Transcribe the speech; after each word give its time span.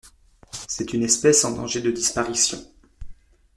C'est 0.67 0.93
une 0.93 1.03
espèce 1.03 1.45
en 1.45 1.51
danger 1.51 1.79
de 1.79 1.91
disparition. 1.91 2.57